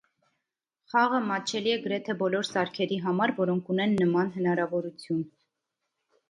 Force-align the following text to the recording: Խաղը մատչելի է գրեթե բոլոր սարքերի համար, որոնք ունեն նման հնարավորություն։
Խաղը 0.93 1.19
մատչելի 1.31 1.73
է 1.73 1.75
գրեթե 1.83 2.15
բոլոր 2.21 2.47
սարքերի 2.49 2.97
համար, 3.05 3.35
որոնք 3.41 3.71
ունեն 3.75 3.95
նման 4.01 4.33
հնարավորություն։ 4.39 5.23